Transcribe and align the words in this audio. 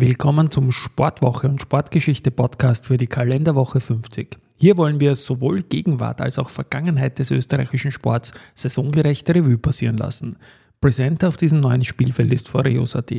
Willkommen 0.00 0.48
zum 0.48 0.70
Sportwoche 0.70 1.48
und 1.48 1.60
Sportgeschichte 1.60 2.30
Podcast 2.30 2.86
für 2.86 2.96
die 2.96 3.08
Kalenderwoche 3.08 3.80
50. 3.80 4.36
Hier 4.56 4.76
wollen 4.76 5.00
wir 5.00 5.16
sowohl 5.16 5.64
Gegenwart 5.64 6.20
als 6.20 6.38
auch 6.38 6.50
Vergangenheit 6.50 7.18
des 7.18 7.32
österreichischen 7.32 7.90
Sports 7.90 8.30
saisongerechte 8.54 9.34
Revue 9.34 9.58
passieren 9.58 9.96
lassen. 9.96 10.36
Präsenter 10.80 11.26
auf 11.26 11.36
diesem 11.36 11.58
neuen 11.58 11.84
Spielfeld 11.84 12.32
ist 12.32 12.48
Foreos.at. 12.48 13.12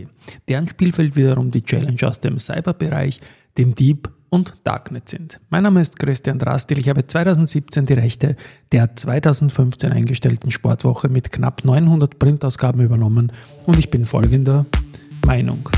Deren 0.47 0.69
Spielfeld 0.69 1.17
wiederum 1.17 1.51
die 1.51 1.63
Challenge 1.63 2.01
aus 2.07 2.21
dem 2.21 2.39
Cyberbereich, 2.39 3.19
dem 3.57 3.75
Deep 3.75 4.09
und 4.29 4.53
Darknet 4.63 5.09
sind. 5.09 5.41
Mein 5.49 5.63
Name 5.63 5.81
ist 5.81 5.99
Christian 5.99 6.39
Drastil. 6.39 6.77
Ich 6.77 6.87
habe 6.87 7.05
2017 7.05 7.87
die 7.87 7.93
Rechte 7.93 8.37
der 8.71 8.95
2015 8.95 9.91
eingestellten 9.91 10.49
Sportwoche 10.49 11.09
mit 11.09 11.33
knapp 11.33 11.65
900 11.65 12.17
Printausgaben 12.17 12.81
übernommen 12.81 13.33
und 13.65 13.77
ich 13.77 13.91
bin 13.91 14.05
folgender 14.05 14.65
Meinung. 15.25 15.69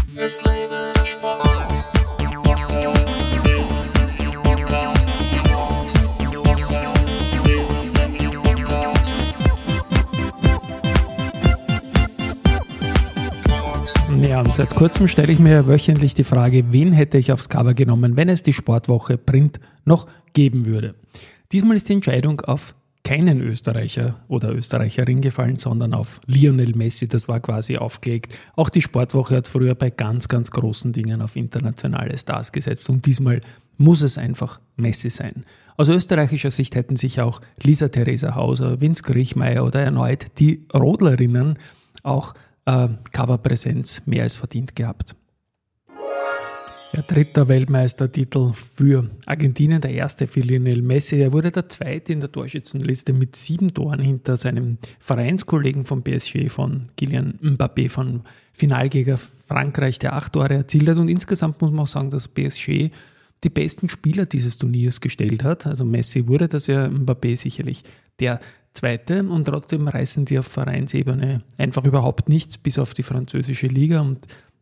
Ja, 14.22 14.40
und 14.42 14.54
seit 14.56 14.76
kurzem 14.76 15.08
stelle 15.08 15.34
ich 15.34 15.40
mir 15.40 15.68
wöchentlich 15.68 16.14
die 16.14 16.24
Frage, 16.24 16.72
wen 16.72 16.94
hätte 16.94 17.18
ich 17.18 17.32
aufs 17.32 17.50
Cover 17.50 17.74
genommen, 17.74 18.16
wenn 18.16 18.30
es 18.30 18.44
die 18.44 18.54
Sportwoche 18.54 19.18
Print 19.18 19.60
noch 19.86 20.06
geben 20.34 20.68
würde. 20.68 20.96
Diesmal 21.52 21.78
ist 21.78 21.90
die 21.90 21.94
Entscheidung 21.94 22.42
auf 22.42 22.76
keinen 23.04 23.42
Österreicher 23.42 24.20
oder 24.28 24.54
Österreicherin 24.54 25.22
gefallen, 25.22 25.58
sondern 25.58 25.94
auf 25.94 26.22
Lionel 26.28 26.76
Messi. 26.76 27.08
Das 27.08 27.28
war 27.28 27.40
quasi 27.40 27.78
aufgelegt. 27.78 28.38
Auch 28.56 28.70
die 28.70 28.82
Sportwoche 28.82 29.38
hat 29.38 29.48
früher 29.48 29.76
bei 29.76 29.90
ganz, 29.90 30.28
ganz 30.28 30.52
großen 30.52 30.94
Dingen 30.94 31.22
auf 31.22 31.36
internationale 31.36 32.18
Stars 32.18 32.52
gesetzt 32.52 32.90
und 32.90 33.06
diesmal 33.06 33.42
muss 33.78 34.02
es 34.02 34.18
einfach 34.18 34.60
Messi 34.76 35.10
sein. 35.10 35.44
Aus 35.78 35.90
österreichischer 35.90 36.52
Sicht 36.52 36.76
hätten 36.76 36.96
sich 36.96 37.22
auch 37.22 37.42
Lisa 37.62 37.88
Theresa 37.88 38.36
Hauser, 38.36 38.82
Vince 38.82 39.04
Griechmeier 39.04 39.66
oder 39.66 39.82
erneut 39.82 40.40
die 40.40 40.66
Rodlerinnen 40.74 41.58
auch 42.04 42.34
äh, 42.66 42.90
Coverpräsenz 43.12 44.04
mehr 44.06 44.24
als 44.24 44.36
verdient 44.36 44.76
gehabt. 44.76 45.16
Der 46.94 47.04
dritte 47.04 47.48
Weltmeistertitel 47.48 48.52
für 48.52 49.10
Argentinien, 49.26 49.80
der 49.80 49.92
erste 49.92 50.28
für 50.28 50.42
Lionel 50.42 50.82
Messi. 50.82 51.22
Er 51.22 51.32
wurde 51.32 51.50
der 51.50 51.70
zweite 51.70 52.12
in 52.12 52.20
der 52.20 52.34
Torschützenliste 52.34 53.14
mit 53.14 53.38
sieben 53.38 53.74
Toren 53.74 54.02
hinter 54.02 54.36
seinem 54.36 54.78
Vereinskollegen 55.00 55.86
von 55.86 56.04
PSG, 56.04 56.50
von 56.50 56.90
Kylian 56.98 57.40
Mbappé, 57.42 57.88
von 57.88 58.24
Finalgeber 58.52 59.18
Frankreich, 59.48 60.00
der 60.00 60.14
acht 60.14 60.34
Tore 60.34 60.54
erzielt 60.54 60.90
hat. 60.90 60.98
Und 60.98 61.08
insgesamt 61.08 61.62
muss 61.62 61.72
man 61.72 61.84
auch 61.84 61.88
sagen, 61.88 62.10
dass 62.10 62.28
PSG 62.28 62.90
die 63.44 63.50
besten 63.50 63.88
Spieler 63.88 64.26
dieses 64.26 64.58
Turniers 64.58 65.00
gestellt 65.00 65.46
hat. 65.46 65.66
Also 65.68 65.86
Messi 65.86 66.28
wurde 66.28 66.50
das 66.50 66.68
ja, 66.68 66.88
Mbappé 66.88 67.38
sicherlich 67.38 67.86
der 68.20 68.42
zweite. 68.74 69.24
Und 69.24 69.46
trotzdem 69.46 69.88
reißen 69.88 70.26
die 70.26 70.38
auf 70.38 70.48
Vereinsebene 70.48 71.42
einfach 71.58 71.86
überhaupt 71.86 72.28
nichts, 72.28 72.58
bis 72.58 72.78
auf 72.78 72.94
die 72.94 73.04
französische 73.04 73.68
Liga. 73.68 74.02
Und 74.02 74.20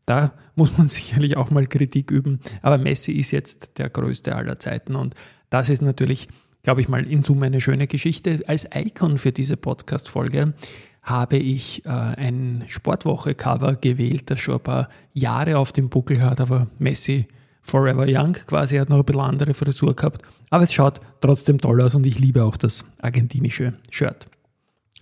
da 0.09 0.33
muss 0.55 0.77
man 0.77 0.89
sicherlich 0.89 1.37
auch 1.37 1.51
mal 1.51 1.67
Kritik 1.67 2.11
üben. 2.11 2.39
Aber 2.61 2.77
Messi 2.77 3.13
ist 3.13 3.31
jetzt 3.31 3.77
der 3.77 3.89
größte 3.89 4.35
aller 4.35 4.59
Zeiten 4.59 4.95
und 4.95 5.15
das 5.49 5.69
ist 5.69 5.81
natürlich, 5.81 6.27
glaube 6.63 6.81
ich 6.81 6.89
mal, 6.89 7.07
in 7.07 7.23
Summe 7.23 7.47
eine 7.47 7.61
schöne 7.61 7.87
Geschichte. 7.87 8.41
Als 8.47 8.67
Icon 8.73 9.17
für 9.17 9.31
diese 9.31 9.57
Podcast-Folge 9.57 10.53
habe 11.01 11.37
ich 11.37 11.85
äh, 11.85 11.89
ein 11.89 12.65
Sportwoche-Cover 12.67 13.75
gewählt, 13.75 14.29
das 14.29 14.39
schon 14.39 14.55
ein 14.55 14.63
paar 14.63 14.89
Jahre 15.13 15.57
auf 15.57 15.71
dem 15.71 15.89
Buckel 15.89 16.21
hat, 16.21 16.41
aber 16.41 16.67
Messi 16.77 17.27
Forever 17.61 18.05
Young 18.07 18.33
quasi 18.33 18.77
hat 18.77 18.89
noch 18.89 18.97
ein 18.97 19.05
bisschen 19.05 19.21
andere 19.21 19.53
Frisur 19.53 19.95
gehabt. 19.95 20.21
Aber 20.49 20.63
es 20.63 20.73
schaut 20.73 20.99
trotzdem 21.21 21.59
toll 21.59 21.81
aus 21.81 21.95
und 21.95 22.05
ich 22.05 22.19
liebe 22.19 22.43
auch 22.43 22.57
das 22.57 22.83
argentinische 23.01 23.73
Shirt. 23.91 24.27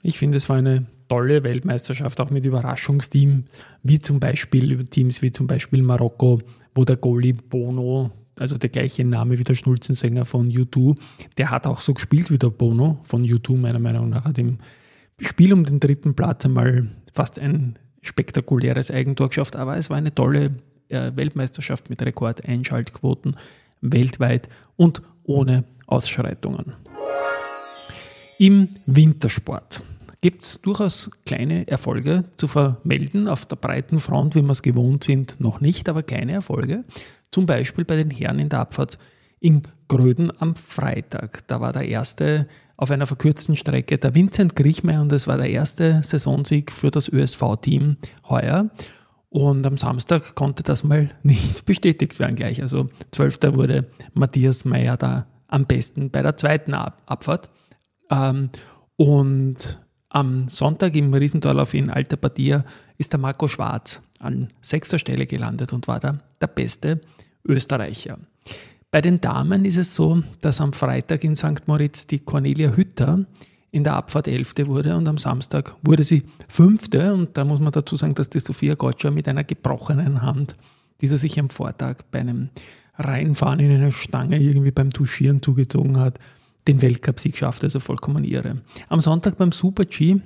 Ich 0.02 0.18
finde, 0.18 0.38
es 0.38 0.50
war 0.50 0.58
eine 0.58 0.86
tolle 1.08 1.44
Weltmeisterschaft, 1.44 2.20
auch 2.20 2.30
mit 2.30 2.46
Überraschungsteams, 2.46 3.46
wie 3.84 4.00
zum 4.00 4.20
Beispiel 4.20 4.86
Teams 4.86 5.22
wie 5.22 5.32
zum 5.32 5.48
Beispiel 5.48 5.82
Marokko, 5.82 6.42
wo 6.76 6.86
der 6.86 6.98
Goalie 6.98 7.34
Bono, 7.34 8.12
also 8.38 8.58
der 8.58 8.70
gleiche 8.70 9.04
Name 9.04 9.40
wie 9.40 9.44
der 9.44 9.56
Schnulzensänger 9.56 10.26
von 10.26 10.52
U2, 10.52 10.98
der 11.38 11.50
hat 11.50 11.66
auch 11.68 11.82
so 11.82 11.94
gespielt 11.94 12.32
wie 12.32 12.38
der 12.38 12.50
Bono 12.50 13.00
von 13.04 13.24
U2, 13.24 13.58
meiner 13.58 13.80
Meinung 13.80 14.10
nach, 14.10 14.26
hat 14.26 14.38
im 14.38 14.58
Spiel 15.20 15.54
um 15.54 15.64
den 15.64 15.80
dritten 15.80 16.16
Platz 16.16 16.46
einmal 16.46 16.88
fast 17.12 17.40
ein 17.40 17.80
spektakuläres 18.02 18.92
Eigentor 18.92 19.30
geschafft, 19.30 19.56
aber 19.56 19.78
es 19.78 19.90
war 19.90 19.98
eine 19.98 20.14
tolle 20.14 20.56
äh, 20.90 21.12
Weltmeisterschaft 21.16 21.90
mit 21.90 22.02
Rekordeinschaltquoten 22.02 23.36
weltweit 23.82 24.50
und 24.76 25.02
ohne 25.24 25.66
Ausschreitungen. 25.88 26.74
Im 28.40 28.70
Wintersport 28.86 29.82
gibt 30.22 30.44
es 30.44 30.62
durchaus 30.62 31.12
kleine 31.26 31.68
Erfolge 31.68 32.26
zu 32.36 32.48
vermelden. 32.48 33.28
Auf 33.28 33.46
der 33.46 33.56
breiten 33.56 34.00
Front, 34.00 34.36
wie 34.36 34.42
wir 34.42 34.52
es 34.52 34.62
gewohnt 34.62 35.04
sind, 35.04 35.40
noch 35.40 35.62
nicht, 35.62 35.90
aber 35.90 36.04
kleine 36.04 36.34
Erfolge. 36.34 36.86
Zum 37.32 37.46
Beispiel 37.46 37.86
bei 37.86 37.96
den 37.96 38.10
Herren 38.10 38.40
in 38.40 38.50
der 38.50 38.60
Abfahrt 38.60 38.98
in 39.40 39.64
Gröden 39.88 40.32
am 40.40 40.56
Freitag. 40.56 41.48
Da 41.48 41.62
war 41.62 41.74
der 41.74 41.88
erste 41.88 42.48
auf 42.76 42.92
einer 42.92 43.08
verkürzten 43.08 43.56
Strecke 43.58 43.98
der 43.98 44.14
Vincent 44.16 44.56
Griechmeier 44.56 45.02
und 45.02 45.12
es 45.12 45.28
war 45.28 45.38
der 45.38 45.50
erste 45.50 46.02
Saisonsieg 46.04 46.72
für 46.72 46.92
das 46.92 47.10
ÖSV-Team 47.10 47.98
heuer. 48.30 48.70
Und 49.30 49.66
am 49.66 49.78
Samstag 49.78 50.36
konnte 50.36 50.64
das 50.64 50.84
mal 50.84 51.12
nicht 51.24 51.66
bestätigt 51.66 52.20
werden 52.20 52.36
gleich. 52.36 52.62
Also 52.62 52.90
12. 53.12 53.56
wurde 53.56 53.88
Matthias 54.14 54.66
Meyer 54.66 54.98
da 54.98 55.28
am 55.48 55.66
besten 55.66 56.12
bei 56.12 56.22
der 56.22 56.38
zweiten 56.38 56.74
Abfahrt. 56.74 57.50
Ähm, 58.10 58.50
und 58.96 59.80
am 60.18 60.50
Sonntag 60.50 60.96
im 60.96 61.14
Riesendorlauf 61.14 61.76
in 61.76 61.92
Alta 61.92 62.16
Badia 62.16 62.66
ist 62.98 63.14
der 63.14 63.20
Marco 63.20 63.48
Schwarz 63.48 64.02
an 64.20 64.48
sechster 64.62 64.98
Stelle 64.98 65.28
gelandet 65.28 65.74
und 65.74 65.88
war 65.88 66.00
da 66.00 66.18
der 66.42 66.48
beste 66.48 67.02
Österreicher. 67.46 68.18
Bei 68.90 69.00
den 69.02 69.22
Damen 69.22 69.64
ist 69.64 69.78
es 69.78 69.94
so, 69.94 70.24
dass 70.42 70.60
am 70.60 70.74
Freitag 70.74 71.24
in 71.24 71.36
St. 71.36 71.68
Moritz 71.68 72.08
die 72.08 72.18
Cornelia 72.18 72.72
Hütter 72.72 73.26
in 73.70 73.84
der 73.84 73.94
Abfahrt 73.94 74.28
Elfte 74.28 74.66
wurde 74.66 74.98
und 74.98 75.08
am 75.08 75.20
Samstag 75.20 75.76
wurde 75.84 76.04
sie 76.04 76.24
Fünfte. 76.48 77.14
Und 77.14 77.38
da 77.38 77.46
muss 77.46 77.60
man 77.60 77.72
dazu 77.72 77.96
sagen, 77.96 78.16
dass 78.16 78.32
die 78.32 78.40
Sophia 78.40 78.74
Gotcha 78.74 79.12
mit 79.12 79.28
einer 79.28 79.44
gebrochenen 79.44 80.24
Hand, 80.24 80.56
die 81.00 81.08
sie 81.08 81.20
sich 81.20 81.40
am 81.40 81.52
Vortag 81.52 81.98
bei 82.10 82.22
einem 82.22 82.50
Reinfahren 82.96 83.60
in 83.60 83.70
eine 83.70 83.92
Stange 83.92 84.40
irgendwie 84.40 84.72
beim 84.72 84.90
Touchieren 84.90 85.44
zugezogen 85.44 86.00
hat, 86.00 86.18
den 86.68 86.82
Weltcup-Sieg 86.82 87.38
schafft, 87.38 87.64
also 87.64 87.80
vollkommen 87.80 88.24
irre. 88.24 88.62
Am 88.90 89.00
Sonntag 89.00 89.38
beim 89.38 89.52
Super 89.52 89.86
G 89.86 90.18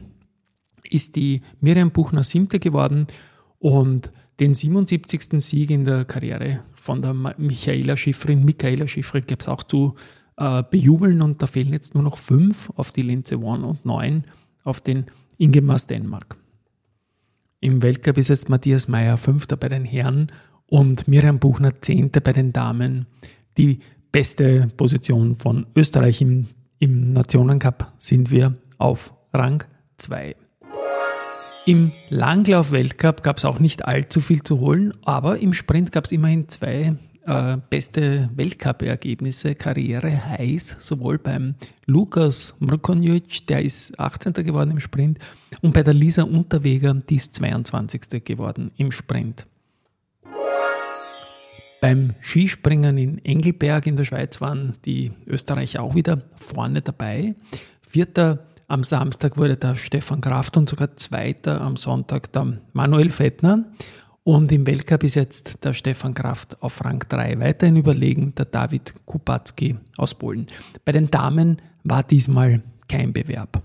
ist 0.89 1.15
die 1.15 1.41
Miriam 1.59 1.91
Buchner 1.91 2.23
siebte 2.23 2.59
geworden 2.59 3.07
und 3.59 4.09
den 4.39 4.55
77. 4.55 5.43
Sieg 5.43 5.69
in 5.69 5.85
der 5.85 6.05
Karriere 6.05 6.63
von 6.75 7.01
der 7.01 7.13
Michaela 7.13 7.95
Schifrin, 7.95 8.43
Michaela 8.43 8.87
Schifrin 8.87 9.23
gibt 9.25 9.43
es 9.43 9.47
auch 9.47 9.63
zu 9.63 9.95
äh, 10.37 10.63
bejubeln 10.63 11.21
und 11.21 11.41
da 11.41 11.47
fehlen 11.47 11.73
jetzt 11.73 11.93
nur 11.93 12.03
noch 12.03 12.17
fünf 12.17 12.71
auf 12.75 12.91
die 12.91 13.03
Linze 13.03 13.39
One 13.39 13.65
und 13.65 13.85
neun 13.85 14.23
auf 14.63 14.81
den 14.81 15.05
Ingemar 15.37 15.77
Stenmark. 15.79 16.37
Im 17.59 17.83
Weltcup 17.83 18.17
ist 18.17 18.29
jetzt 18.29 18.49
Matthias 18.49 18.87
Meyer 18.87 19.17
Fünfter 19.17 19.55
bei 19.55 19.69
den 19.69 19.85
Herren 19.85 20.31
und 20.65 21.07
Miriam 21.07 21.37
Buchner 21.37 21.79
Zehnte 21.81 22.21
bei 22.21 22.33
den 22.33 22.53
Damen. 22.53 23.05
Die 23.57 23.81
beste 24.11 24.67
Position 24.77 25.35
von 25.35 25.65
Österreich 25.75 26.21
im, 26.21 26.47
im 26.79 27.13
Nationencup 27.13 27.91
sind 27.97 28.31
wir 28.31 28.55
auf 28.77 29.13
Rang 29.33 29.63
2. 29.97 30.35
Im 31.67 31.91
Langlauf-Weltcup 32.09 33.21
gab 33.21 33.37
es 33.37 33.45
auch 33.45 33.59
nicht 33.59 33.85
allzu 33.85 34.19
viel 34.19 34.41
zu 34.41 34.59
holen, 34.59 34.93
aber 35.03 35.39
im 35.39 35.53
Sprint 35.53 35.91
gab 35.91 36.05
es 36.05 36.11
immerhin 36.11 36.49
zwei 36.49 36.95
äh, 37.25 37.57
beste 37.69 38.29
Weltcup-Ergebnisse, 38.35 39.53
Karriere 39.53 40.25
heiß, 40.25 40.77
sowohl 40.79 41.19
beim 41.19 41.53
Lukas 41.85 42.55
Mrkonjic, 42.59 43.45
der 43.45 43.63
ist 43.63 43.97
18. 43.99 44.33
geworden 44.33 44.71
im 44.71 44.79
Sprint, 44.79 45.19
und 45.61 45.73
bei 45.73 45.83
der 45.83 45.93
Lisa 45.93 46.23
Unterweger, 46.23 46.95
die 46.95 47.15
ist 47.15 47.35
22. 47.35 48.23
geworden 48.23 48.71
im 48.77 48.91
Sprint. 48.91 49.45
Beim 51.81 52.13
Skispringen 52.21 52.95
in 52.99 53.25
Engelberg 53.25 53.87
in 53.87 53.95
der 53.95 54.05
Schweiz 54.05 54.39
waren 54.39 54.73
die 54.85 55.11
Österreicher 55.25 55.81
auch 55.81 55.95
wieder 55.95 56.21
vorne 56.35 56.81
dabei. 56.81 57.33
Vierter 57.81 58.45
am 58.67 58.83
Samstag 58.83 59.35
wurde 59.35 59.57
der 59.57 59.73
Stefan 59.73 60.21
Kraft 60.21 60.57
und 60.57 60.69
sogar 60.69 60.95
Zweiter 60.95 61.59
am 61.59 61.75
Sonntag 61.77 62.31
der 62.33 62.59
Manuel 62.73 63.09
Fettner. 63.09 63.65
Und 64.23 64.51
im 64.51 64.67
Weltcup 64.67 65.03
ist 65.03 65.15
jetzt 65.15 65.65
der 65.65 65.73
Stefan 65.73 66.13
Kraft 66.13 66.61
auf 66.61 66.85
Rang 66.85 66.99
3 66.99 67.39
weiterhin 67.39 67.77
überlegen, 67.77 68.35
der 68.35 68.45
David 68.45 68.93
Kupacki 69.07 69.75
aus 69.97 70.13
Polen. 70.13 70.45
Bei 70.85 70.91
den 70.91 71.07
Damen 71.07 71.57
war 71.83 72.03
diesmal 72.03 72.61
kein 72.87 73.11
Bewerb. 73.11 73.63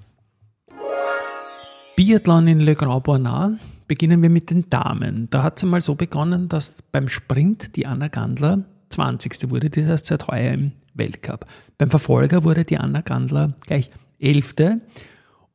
Biathlon 1.97 2.49
in 2.49 2.61
Le 2.61 2.75
Grand 2.75 3.05
Bornard 3.05 3.59
beginnen 3.87 4.23
wir 4.23 4.31
mit 4.31 4.51
den 4.51 4.69
Damen. 4.69 5.29
Da 5.31 5.43
hat 5.43 5.59
es 5.59 5.65
einmal 5.65 5.81
so 5.81 5.95
begonnen, 5.95 6.49
dass 6.49 6.83
beim 6.83 7.09
Sprint 7.09 7.77
die 7.77 7.87
Anna 7.87 8.09
Gandler 8.09 8.65
20. 8.91 9.51
wurde, 9.51 9.71
das 9.71 9.87
heißt 9.87 10.07
seit 10.07 10.29
heuer 10.29 10.53
im 10.53 10.73
Weltcup. 10.95 11.47
Beim 11.79 11.91
Verfolger 11.91 12.45
wurde 12.45 12.65
die 12.65 12.79
Anna 12.79 13.01
Gandler 13.01 13.55
gleich 13.67 13.91
11. 14.19 14.55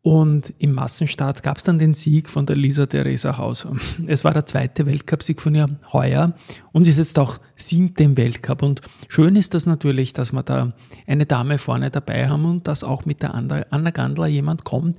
Und 0.04 0.54
im 0.58 0.74
Massenstart 0.74 1.44
gab 1.44 1.58
es 1.58 1.64
dann 1.64 1.78
den 1.78 1.94
Sieg 1.94 2.28
von 2.28 2.48
der 2.48 2.56
Lisa 2.56 2.88
Theresa 2.88 3.38
Hauser. 3.38 3.76
Es 4.08 4.24
war 4.24 4.34
der 4.34 4.48
zweite 4.48 4.88
Weltcupsieg 4.88 5.40
von 5.40 5.54
ihr 5.54 5.70
heuer 5.94 6.34
und 6.72 6.88
ist 6.88 6.98
jetzt 6.98 7.20
auch 7.20 7.40
siebte 7.56 8.04
im 8.04 8.18
Weltcup. 8.18 8.64
Und 8.64 8.82
schön 9.10 9.36
ist 9.36 9.54
das 9.54 9.68
natürlich, 9.68 10.14
dass 10.14 10.34
wir 10.34 10.42
da 10.42 10.74
eine 11.06 11.28
Dame 11.28 11.60
vorne 11.60 11.92
dabei 11.92 12.28
haben 12.28 12.46
und 12.46 12.68
dass 12.68 12.84
auch 12.84 13.06
mit 13.06 13.22
der 13.22 13.36
Anna 13.36 13.92
Gandler 13.92 14.26
jemand 14.26 14.64
kommt, 14.64 14.98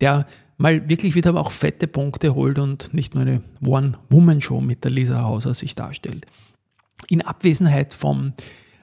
der 0.00 0.26
mal 0.60 0.88
wirklich 0.90 1.14
wieder 1.14 1.34
auch 1.36 1.50
fette 1.50 1.86
Punkte 1.86 2.34
holt 2.34 2.58
und 2.58 2.92
nicht 2.92 3.14
nur 3.14 3.22
eine 3.22 3.42
One-Woman-Show 3.64 4.60
mit 4.60 4.84
der 4.84 4.90
Lisa 4.90 5.22
Hauser 5.22 5.54
sich 5.54 5.74
darstellt. 5.74 6.26
In 7.08 7.22
Abwesenheit 7.22 7.94
vom 7.94 8.34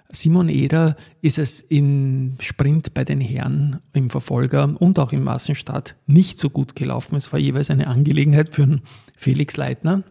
Simon 0.09 0.49
Eder 0.49 0.95
ist 1.21 1.37
es 1.37 1.61
im 1.61 2.35
Sprint 2.39 2.95
bei 2.95 3.03
den 3.03 3.21
Herren 3.21 3.79
im 3.93 4.09
Verfolger 4.09 4.75
und 4.79 4.97
auch 4.97 5.13
im 5.13 5.23
Massenstart 5.23 5.95
nicht 6.07 6.39
so 6.39 6.49
gut 6.49 6.75
gelaufen. 6.75 7.15
Es 7.15 7.31
war 7.31 7.39
jeweils 7.39 7.69
eine 7.69 7.87
Angelegenheit 7.87 8.55
für 8.55 8.81
Felix 9.15 9.55
Leitner. 9.55 10.03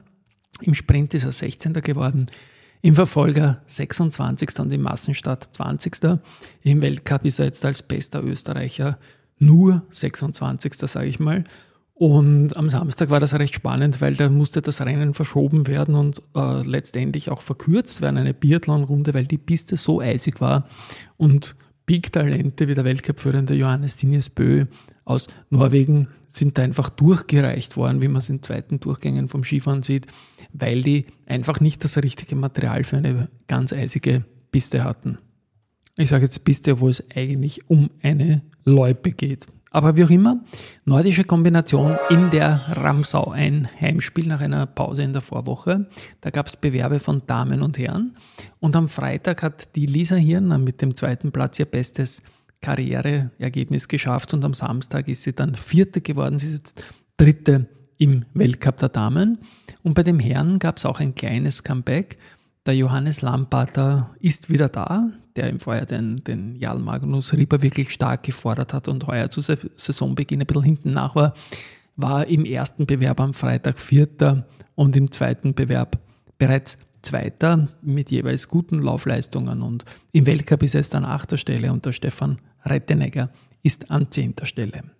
Im 0.60 0.74
Sprint 0.74 1.14
ist 1.14 1.24
er 1.24 1.32
16. 1.32 1.72
geworden, 1.72 2.26
im 2.80 2.94
Verfolger 2.94 3.62
26. 3.66 4.60
und 4.60 4.72
im 4.72 4.82
Massenstart 4.82 5.56
20. 5.56 6.20
Im 6.62 6.80
Weltcup 6.80 7.24
ist 7.24 7.40
er 7.40 7.46
jetzt 7.46 7.64
als 7.64 7.82
bester 7.82 8.22
Österreicher 8.22 8.98
nur 9.38 9.84
26. 9.90 10.74
sage 10.74 11.06
ich 11.06 11.20
mal. 11.20 11.44
Und 11.98 12.54
am 12.58 12.68
Samstag 12.68 13.08
war 13.08 13.20
das 13.20 13.32
recht 13.32 13.54
spannend, 13.54 14.02
weil 14.02 14.16
da 14.16 14.28
musste 14.28 14.60
das 14.60 14.82
Rennen 14.82 15.14
verschoben 15.14 15.66
werden 15.66 15.94
und 15.94 16.20
äh, 16.36 16.62
letztendlich 16.62 17.30
auch 17.30 17.40
verkürzt 17.40 18.02
werden, 18.02 18.18
eine 18.18 18.34
Biathlon-Runde, 18.34 19.14
weil 19.14 19.26
die 19.26 19.38
Piste 19.38 19.76
so 19.76 20.02
eisig 20.02 20.42
war 20.42 20.68
und 21.16 21.56
Big-Talente 21.86 22.68
wie 22.68 22.74
der 22.74 22.84
Weltcup-führende 22.84 23.54
Johannes 23.54 23.96
Dinies 23.96 24.28
Bö 24.28 24.66
aus 25.06 25.28
Norwegen 25.50 26.08
sind 26.26 26.58
da 26.58 26.62
einfach 26.62 26.90
durchgereicht 26.90 27.76
worden, 27.76 28.02
wie 28.02 28.08
man 28.08 28.18
es 28.18 28.28
in 28.28 28.42
zweiten 28.42 28.80
Durchgängen 28.80 29.28
vom 29.28 29.44
Skifahren 29.44 29.82
sieht, 29.82 30.08
weil 30.52 30.82
die 30.82 31.06
einfach 31.26 31.60
nicht 31.60 31.82
das 31.84 31.96
richtige 31.96 32.36
Material 32.36 32.84
für 32.84 32.98
eine 32.98 33.28
ganz 33.46 33.72
eisige 33.72 34.24
Piste 34.50 34.84
hatten. 34.84 35.18
Ich 35.98 36.10
sage 36.10 36.24
jetzt 36.24 36.44
Piste, 36.44 36.80
wo 36.80 36.88
es 36.88 37.02
eigentlich 37.14 37.70
um 37.70 37.88
eine 38.02 38.42
Loipe 38.64 39.12
geht. 39.12 39.46
Aber 39.70 39.96
wie 39.96 40.04
auch 40.04 40.10
immer, 40.10 40.40
nordische 40.84 41.24
Kombination 41.24 41.96
in 42.10 42.30
der 42.30 42.60
Ramsau, 42.72 43.30
ein 43.30 43.68
Heimspiel 43.80 44.26
nach 44.26 44.40
einer 44.40 44.66
Pause 44.66 45.02
in 45.02 45.12
der 45.12 45.22
Vorwoche. 45.22 45.86
Da 46.20 46.30
gab 46.30 46.46
es 46.46 46.56
Bewerbe 46.56 46.98
von 46.98 47.22
Damen 47.26 47.62
und 47.62 47.78
Herren. 47.78 48.14
Und 48.60 48.76
am 48.76 48.88
Freitag 48.88 49.42
hat 49.42 49.74
die 49.74 49.86
Lisa 49.86 50.16
Hirn 50.16 50.62
mit 50.62 50.82
dem 50.82 50.96
zweiten 50.96 51.32
Platz 51.32 51.58
ihr 51.58 51.66
bestes 51.66 52.22
Karriereergebnis 52.60 53.88
geschafft 53.88 54.34
und 54.34 54.44
am 54.44 54.54
Samstag 54.54 55.08
ist 55.08 55.22
sie 55.22 55.32
dann 55.32 55.54
Vierte 55.54 56.00
geworden. 56.00 56.38
Sie 56.38 56.48
ist 56.48 56.54
jetzt 56.54 56.84
Dritte 57.16 57.68
im 57.96 58.24
Weltcup 58.34 58.76
der 58.78 58.90
Damen. 58.90 59.38
Und 59.82 59.94
bei 59.94 60.02
dem 60.02 60.20
Herren 60.20 60.58
gab 60.58 60.76
es 60.76 60.84
auch 60.84 61.00
ein 61.00 61.14
kleines 61.14 61.64
Comeback. 61.64 62.18
Der 62.66 62.76
Johannes 62.76 63.22
Lamparter 63.22 64.14
ist 64.20 64.50
wieder 64.50 64.68
da, 64.68 65.10
der 65.36 65.48
im 65.48 65.60
Vorjahr 65.60 65.86
den, 65.86 66.22
den 66.24 66.56
Jarl 66.56 66.78
Magnus 66.78 67.32
Rieper 67.32 67.62
wirklich 67.62 67.92
stark 67.92 68.22
gefordert 68.22 68.72
hat 68.72 68.88
und 68.88 69.06
heuer 69.06 69.30
zu 69.30 69.40
Saisonbeginn 69.40 70.40
ein 70.40 70.46
bisschen 70.46 70.62
hinten 70.62 70.92
nach 70.92 71.14
war, 71.14 71.34
war 71.96 72.26
im 72.26 72.44
ersten 72.44 72.86
Bewerb 72.86 73.20
am 73.20 73.34
Freitag 73.34 73.78
Vierter 73.78 74.46
und 74.74 74.96
im 74.96 75.10
zweiten 75.10 75.54
Bewerb 75.54 75.98
bereits 76.38 76.78
Zweiter 77.02 77.68
mit 77.82 78.10
jeweils 78.10 78.48
guten 78.48 78.80
Laufleistungen 78.80 79.62
und 79.62 79.84
im 80.12 80.26
Weltcup 80.26 80.62
ist 80.64 80.74
es 80.74 80.92
an 80.94 81.04
achter 81.04 81.38
Stelle 81.38 81.72
und 81.72 81.86
der 81.86 81.92
Stefan 81.92 82.38
Rettenegger 82.64 83.30
ist 83.62 83.90
an 83.92 84.10
zehnter 84.10 84.44
Stelle. 84.44 84.95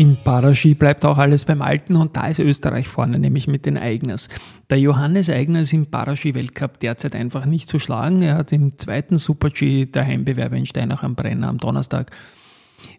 Im 0.00 0.16
Paraski 0.16 0.72
bleibt 0.72 1.04
auch 1.04 1.18
alles 1.18 1.44
beim 1.44 1.60
Alten 1.60 1.94
und 1.94 2.16
da 2.16 2.28
ist 2.28 2.38
Österreich 2.38 2.88
vorne, 2.88 3.18
nämlich 3.18 3.46
mit 3.48 3.66
den 3.66 3.76
Eigners. 3.76 4.30
Der 4.70 4.80
Johannes 4.80 5.28
Eigner 5.28 5.60
ist 5.60 5.74
im 5.74 5.88
Paraski-Weltcup 5.88 6.80
derzeit 6.80 7.14
einfach 7.14 7.44
nicht 7.44 7.68
zu 7.68 7.78
schlagen. 7.78 8.22
Er 8.22 8.36
hat 8.36 8.50
im 8.50 8.78
zweiten 8.78 9.18
Super-G 9.18 9.84
der 9.84 10.06
Heimbewerber 10.06 10.56
in 10.56 10.64
Steinach 10.64 11.02
am 11.02 11.16
Brenner 11.16 11.48
am 11.48 11.58
Donnerstag 11.58 12.12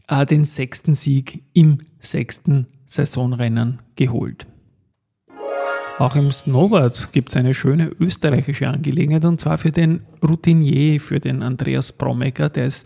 äh, 0.10 0.28
den 0.28 0.46
sechsten 0.46 0.94
Sieg 0.94 1.44
im 1.54 1.80
sechsten 2.00 2.68
Saisonrennen 2.86 3.80
geholt. 3.96 4.46
Auch 5.98 6.16
im 6.16 6.32
Snowboard 6.32 7.14
gibt 7.14 7.30
es 7.30 7.36
eine 7.36 7.56
schöne 7.56 7.88
österreichische 8.00 8.68
Angelegenheit 8.68 9.26
und 9.26 9.42
zwar 9.42 9.58
für 9.58 9.72
den 9.72 10.02
Routinier, 10.22 11.02
für 11.02 11.20
den 11.20 11.42
Andreas 11.42 11.94
Bromecker, 11.94 12.50
der 12.50 12.68
ist 12.68 12.86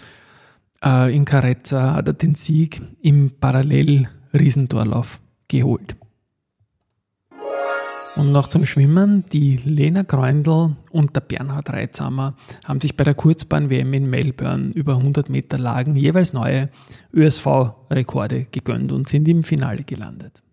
äh, 0.85 1.15
in 1.15 1.25
Carezza 1.25 1.95
hat 1.95 2.07
er 2.07 2.13
den 2.13 2.35
Sieg 2.35 2.81
im 3.01 3.31
Parallel-Riesentorlauf 3.39 5.19
geholt. 5.47 5.95
Und 8.15 8.31
noch 8.31 8.47
zum 8.47 8.65
Schwimmen. 8.65 9.25
Die 9.33 9.57
Lena 9.57 10.03
Greundl 10.03 10.77
und 10.89 11.15
der 11.15 11.21
Bernhard 11.21 11.69
Reitzamer 11.69 12.35
haben 12.63 12.79
sich 12.79 12.95
bei 12.95 13.03
der 13.03 13.13
Kurzbahn-WM 13.13 13.93
in 13.93 14.09
Melbourne 14.09 14.71
über 14.73 14.95
100 14.95 15.29
Meter 15.29 15.57
Lagen 15.57 15.97
jeweils 15.97 16.31
neue 16.31 16.69
ÖSV-Rekorde 17.13 18.45
gegönnt 18.51 18.93
und 18.93 19.09
sind 19.09 19.27
im 19.27 19.43
Finale 19.43 19.83
gelandet. 19.83 20.44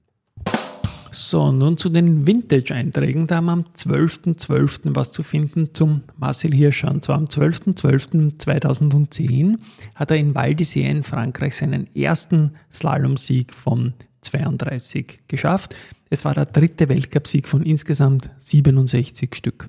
So, 1.15 1.53
nun 1.53 1.77
zu 1.77 1.91
den 1.91 2.27
Vintage-Einträgen. 2.27 3.27
Da 3.27 3.37
haben 3.37 3.45
wir 3.45 3.53
am 3.53 3.67
12.12. 3.77 4.47
.12. 4.47 4.97
was 4.97 5.13
zu 5.13 5.23
finden 5.23 5.75
zum 5.75 6.05
Marcel 6.17 6.55
Hirscher. 6.55 6.91
Und 6.91 7.05
zwar 7.05 7.17
am 7.17 7.27
12.12.2010 7.27 9.59
hat 9.95 10.11
er 10.11 10.17
in 10.17 10.35
Val 10.35 10.57
in 10.59 11.03
Frankreich 11.03 11.57
seinen 11.57 11.95
ersten 11.95 12.53
Slalomsieg 12.73 13.53
von 13.53 13.93
32 14.23 15.25
geschafft. 15.29 15.77
Es 16.09 16.25
war 16.25 16.33
der 16.33 16.47
dritte 16.47 16.89
Weltcupsieg 16.89 17.47
von 17.47 17.63
insgesamt 17.63 18.31
67 18.39 19.35
Stück 19.35 19.69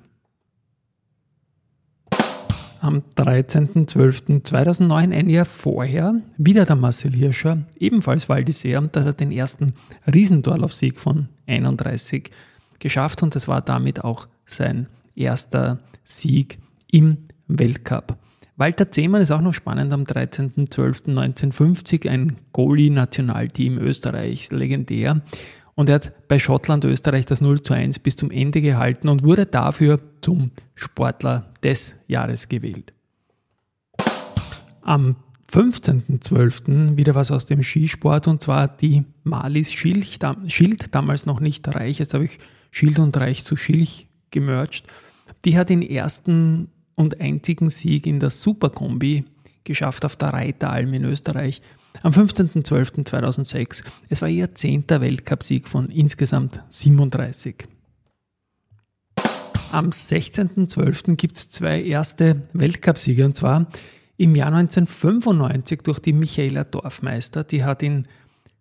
am 2.84 3.02
13.12.2009, 3.16 5.12
ein 5.12 5.28
Jahr 5.30 5.46
vorher, 5.46 6.20
wieder 6.36 6.66
der 6.66 6.76
Marcel 6.76 7.12
Hirscher, 7.12 7.58
ebenfalls 7.78 8.28
Val 8.28 8.42
d'Isère, 8.42 8.78
und 8.78 8.94
da 8.94 9.00
hat 9.00 9.06
er 9.06 9.14
den 9.14 9.32
ersten 9.32 9.72
Riesendorlaufsieg 10.06 11.00
von 11.00 11.28
31 11.46 12.30
geschafft 12.78 13.22
und 13.22 13.34
das 13.34 13.48
war 13.48 13.62
damit 13.62 14.04
auch 14.04 14.28
sein 14.44 14.88
erster 15.16 15.78
Sieg 16.04 16.58
im 16.90 17.16
Weltcup. 17.48 18.18
Walter 18.56 18.90
Zehmann 18.90 19.22
ist 19.22 19.32
auch 19.32 19.40
noch 19.40 19.54
spannend 19.54 19.92
am 19.92 20.04
13.12.1950, 20.04 22.08
ein 22.08 22.36
Goalie-Nationalteam 22.52 23.78
Österreichs, 23.78 24.52
legendär. 24.52 25.22
Und 25.74 25.88
er 25.88 25.96
hat 25.96 26.28
bei 26.28 26.38
Schottland 26.38 26.84
Österreich 26.84 27.26
das 27.26 27.40
0 27.40 27.62
zu 27.62 27.74
1 27.74 27.98
bis 27.98 28.16
zum 28.16 28.30
Ende 28.30 28.60
gehalten 28.60 29.08
und 29.08 29.24
wurde 29.24 29.46
dafür 29.46 30.00
zum 30.20 30.52
Sportler 30.74 31.52
des 31.62 31.94
Jahres 32.06 32.48
gewählt. 32.48 32.92
Am 34.82 35.16
15.12. 35.52 36.96
wieder 36.96 37.14
was 37.14 37.30
aus 37.30 37.46
dem 37.46 37.62
Skisport 37.62 38.28
und 38.28 38.42
zwar 38.42 38.68
die 38.68 39.04
Malis 39.22 39.72
Schild, 39.72 40.18
Schild 40.48 40.94
damals 40.94 41.26
noch 41.26 41.40
nicht 41.40 41.66
Reich, 41.68 41.98
jetzt 41.98 42.14
habe 42.14 42.24
ich 42.24 42.38
Schild 42.70 42.98
und 42.98 43.16
Reich 43.16 43.44
zu 43.44 43.56
Schilch 43.56 44.08
gemercht. 44.30 44.86
Die 45.44 45.56
hat 45.56 45.68
den 45.68 45.82
ersten 45.82 46.68
und 46.96 47.20
einzigen 47.20 47.70
Sieg 47.70 48.06
in 48.06 48.20
der 48.20 48.30
Superkombi 48.30 49.24
geschafft 49.64 50.04
auf 50.04 50.16
der 50.16 50.28
Reiteralm 50.28 50.94
in 50.94 51.04
Österreich 51.04 51.62
am 52.02 52.12
15.12.2006. 52.12 53.84
Es 54.08 54.22
war 54.22 54.28
ihr 54.28 54.54
zehnter 54.54 55.00
Weltcupsieg 55.00 55.68
von 55.68 55.90
insgesamt 55.90 56.60
37. 56.68 57.66
Am 59.72 59.90
16.12. 59.90 61.16
gibt 61.16 61.36
es 61.36 61.50
zwei 61.50 61.82
erste 61.82 62.42
Weltcupsiege 62.52 63.24
und 63.24 63.36
zwar 63.36 63.66
im 64.16 64.36
Jahr 64.36 64.52
1995 64.54 65.82
durch 65.82 65.98
die 65.98 66.12
Michaela 66.12 66.64
Dorfmeister. 66.64 67.42
Die 67.42 67.64
hat 67.64 67.82
in 67.82 68.06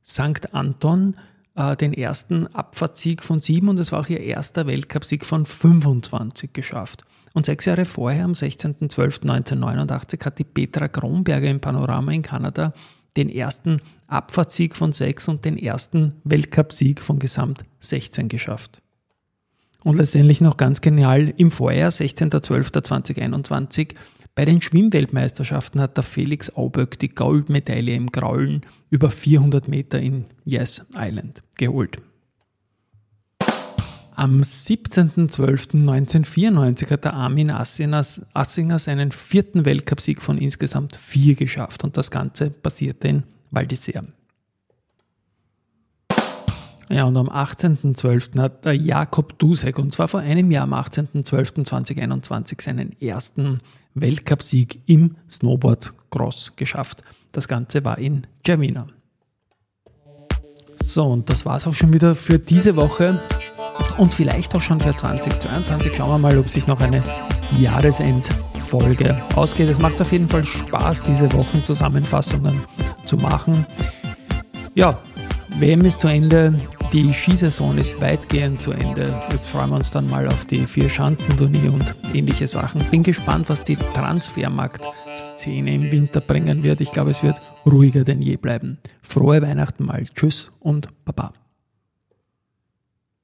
St. 0.03 0.53
Anton 0.53 1.15
äh, 1.55 1.75
den 1.75 1.93
ersten 1.93 2.47
Abfahrtssieg 2.47 3.23
von 3.23 3.39
sieben 3.39 3.69
und 3.69 3.79
es 3.79 3.91
war 3.91 4.01
auch 4.01 4.09
ihr 4.09 4.19
erster 4.19 4.67
Weltcupsieg 4.67 5.25
von 5.25 5.45
25 5.45 6.53
geschafft. 6.53 7.03
Und 7.33 7.45
sechs 7.45 7.65
Jahre 7.65 7.85
vorher, 7.85 8.25
am 8.25 8.33
16.12.1989, 8.33 10.25
hat 10.25 10.39
die 10.39 10.43
Petra 10.43 10.87
Kronberger 10.87 11.49
im 11.49 11.59
Panorama 11.59 12.11
in 12.11 12.21
Kanada 12.21 12.73
den 13.17 13.29
ersten 13.29 13.81
Abfahrtssieg 14.07 14.75
von 14.75 14.93
sechs 14.93 15.27
und 15.27 15.45
den 15.45 15.57
ersten 15.57 16.15
Weltcupsieg 16.23 17.01
von 17.01 17.19
gesamt 17.19 17.63
16 17.79 18.27
geschafft. 18.27 18.81
Und 19.83 19.97
letztendlich 19.97 20.41
noch 20.41 20.57
ganz 20.57 20.81
genial, 20.81 21.33
im 21.37 21.51
Vorjahr, 21.51 21.89
16.12.2021, 21.89 23.95
bei 24.35 24.45
den 24.45 24.61
Schwimmweltmeisterschaften 24.61 25.79
hat 25.79 25.97
der 25.97 26.03
Felix 26.03 26.55
Auböck 26.55 26.97
die 26.99 27.09
Goldmedaille 27.09 27.93
im 27.93 28.11
Graulen 28.11 28.61
über 28.89 29.11
400 29.11 29.67
Meter 29.67 29.99
in 29.99 30.25
Yes 30.43 30.83
Island 30.95 31.43
geholt. 31.57 31.99
Am 34.15 34.41
17.12.1994 34.41 36.89
hat 36.91 37.03
der 37.03 37.13
Armin 37.13 37.51
Assinger 37.51 38.79
seinen 38.79 39.11
vierten 39.11 39.65
Weltcupsieg 39.65 40.21
von 40.21 40.37
insgesamt 40.37 40.95
vier 40.95 41.33
geschafft 41.35 41.83
und 41.83 41.97
das 41.97 42.11
Ganze 42.11 42.51
passierte 42.51 43.07
in 43.07 43.23
Val 43.51 43.65
d'Isère. 43.65 44.05
Ja, 46.89 47.05
und 47.05 47.17
am 47.17 47.29
18.12. 47.29 48.39
hat 48.39 48.65
der 48.65 48.75
Jakob 48.75 49.39
Dusek, 49.39 49.79
und 49.79 49.93
zwar 49.93 50.07
vor 50.07 50.19
einem 50.19 50.51
Jahr, 50.51 50.63
am 50.63 50.73
18.12.2021, 50.73 52.61
seinen 52.61 52.99
ersten 53.01 53.59
Weltcupsieg 53.93 54.81
im 54.85 55.15
Snowboard-Cross 55.29 56.53
geschafft. 56.55 57.03
Das 57.31 57.47
Ganze 57.47 57.83
war 57.85 57.97
in 57.97 58.27
Germina. 58.43 58.87
So, 60.85 61.05
und 61.05 61.29
das 61.29 61.45
war 61.45 61.57
es 61.57 61.65
auch 61.65 61.73
schon 61.73 61.93
wieder 61.93 62.13
für 62.13 62.37
diese 62.37 62.75
Woche 62.75 63.19
und 63.97 64.13
vielleicht 64.13 64.53
auch 64.55 64.61
schon 64.61 64.81
für 64.81 64.95
2022. 64.95 65.95
Schauen 65.95 66.09
wir 66.09 66.19
mal, 66.19 66.37
ob 66.37 66.45
sich 66.45 66.67
noch 66.67 66.81
eine 66.81 67.01
Jahresendfolge 67.57 69.21
ausgeht. 69.35 69.69
Es 69.69 69.79
macht 69.79 70.01
auf 70.01 70.11
jeden 70.11 70.27
Fall 70.27 70.43
Spaß, 70.43 71.03
diese 71.03 71.31
Wochenzusammenfassungen 71.33 72.61
zu 73.05 73.17
machen. 73.17 73.65
Ja, 74.75 74.99
WM 75.59 75.85
ist 75.85 75.99
zu 75.99 76.07
Ende, 76.07 76.53
die 76.91 77.13
Skisaison 77.13 77.77
ist 77.77 78.01
weitgehend 78.01 78.61
zu 78.61 78.71
Ende. 78.71 79.21
Jetzt 79.31 79.47
freuen 79.47 79.69
wir 79.69 79.75
uns 79.75 79.91
dann 79.91 80.09
mal 80.09 80.27
auf 80.27 80.45
die 80.45 80.65
vier 80.65 80.89
Schanzentournee 80.89 81.69
und 81.69 81.95
ähnliche 82.13 82.47
Sachen. 82.47 82.83
Bin 82.89 83.03
gespannt, 83.03 83.49
was 83.49 83.63
die 83.63 83.75
Transfermarkt-Szene 83.75 85.75
im 85.75 85.91
Winter 85.91 86.21
bringen 86.21 86.63
wird. 86.63 86.81
Ich 86.81 86.91
glaube, 86.91 87.11
es 87.11 87.23
wird 87.23 87.39
ruhiger 87.65 88.03
denn 88.03 88.21
je 88.21 88.35
bleiben. 88.35 88.79
Frohe 89.01 89.41
Weihnachten 89.41 89.85
mal. 89.85 90.05
Tschüss 90.15 90.51
und 90.59 90.87
Baba. 91.05 91.33